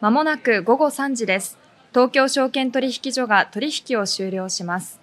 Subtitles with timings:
[0.00, 1.58] まもなく午後3時です。
[1.90, 4.98] 東京証券取引所が取引を終了します。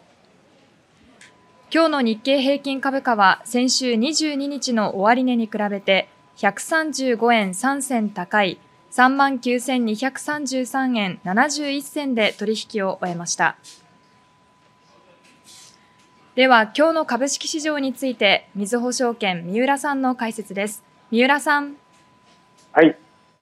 [1.71, 8.57] 今日の日経平均株価は先週22日の終値に比べて135円3銭高い
[8.91, 13.57] 39,233円71銭で取引を終えました。
[16.33, 20.83] では今日の株式市場について、みずほ証券三浦さんの解説です。
[21.11, 21.75] 三浦さん。
[22.71, 22.97] はい。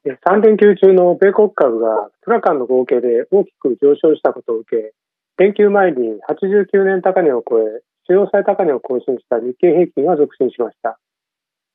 [0.06, 4.94] 3連休中の米国株が2日間の合計で大きく上昇したことを受け、
[5.42, 11.00] 連休前に89年高値を超え、主要最高値を更新した日経平均は続伸しました。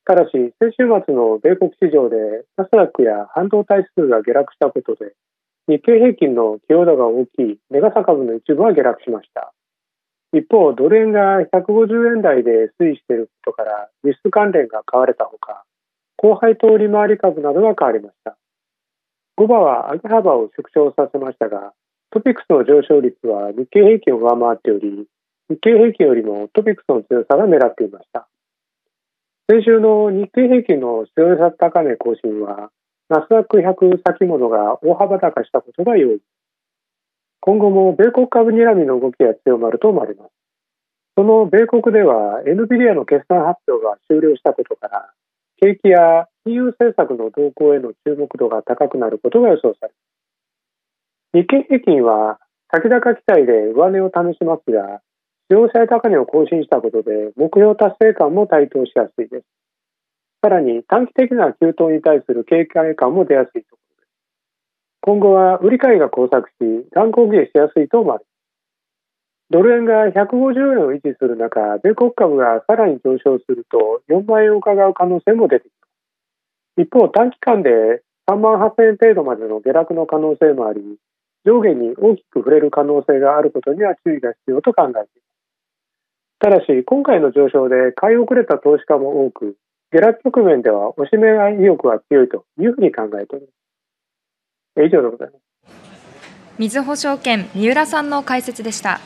[0.05, 0.31] ただし、
[0.63, 5.13] 先週末の米国市場でナスダックや半導体指数が下落したことで、
[5.67, 9.53] 日経平均の寄与度が大きいメガサ株の一部は下落しました。
[10.33, 15.65] 一方、ドル円が150円台で推移していることから、輸出関連が買われたほか、
[16.23, 18.37] 後輩と利回り株などが変わりました。
[19.39, 21.73] 5場は上げ幅を縮小させましたが、
[22.11, 25.07] トピックスの上昇率は日経平均を上回っており、
[25.49, 28.29] 日経平均よりもトピックスの強さが目立っていました。
[29.49, 32.71] 先週の日経平均の強さ高値更新は、
[33.09, 36.19] ナスダック100先物が大幅高したことが要因。
[37.41, 40.31] 今後も米国株睨みの動きが強まると思われます。
[41.17, 45.15] その米国では NVIDIA の決算発表が終了したことから、
[45.61, 49.93] 景気や金融政策の動向への注目度が高くなることが予想され
[51.33, 52.39] 日経平均は
[52.73, 55.01] 先高期待で上値を試しますが、
[55.49, 59.45] 両者高値を更新したことで目標達成感も台頭しやすいです。
[60.43, 64.09] さらに短期的な急騰に対する警戒感も出やすいところです。
[65.03, 68.30] 今後は売り買いが交錯し、乱高下しやすいと思われます。
[69.51, 75.87] ドル円が150円を維持する中、米国株がさらに上昇すると4万円を伺う可能性も出てきま
[76.79, 76.83] す。
[76.83, 80.81] 一方、短期間で3万8000円程度までの下落の可能性もあり、
[81.45, 85.11] 上下に大きく触れる可能性があることには注意が必要と考えています。
[86.39, 89.57] ただし、今回の上昇で買い遅れた投資家も多く、
[89.91, 93.53] 下落局面ではおしめ買い意欲が強いというふうに考えておりま
[94.79, 94.87] す。
[94.87, 96.57] 以上でございます。
[96.59, 99.01] みずほ証券三浦さんの解説でした。